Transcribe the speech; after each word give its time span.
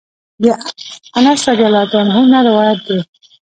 د 0.43 0.45
انس 1.17 1.41
رضی 1.49 1.63
الله 1.69 1.93
عنه 2.01 2.19
نه 2.31 2.39
روايت 2.47 2.79
دی: 2.87 2.99